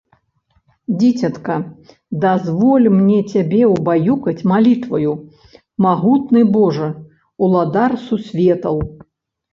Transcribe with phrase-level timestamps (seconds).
[1.01, 1.57] Дзіцятка,
[2.23, 5.11] дазволь мне цябе ўбаюкаць малітваю:
[5.87, 6.89] "Магутны Божа,
[7.47, 8.83] Уладар Сусветаў..."